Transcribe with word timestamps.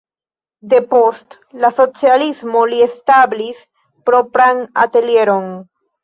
Depost 0.69 1.35
la 1.65 1.69
socialismo 1.79 2.63
li 2.71 2.79
establis 2.85 3.59
propran 4.09 4.63
atelieron. 4.85 5.47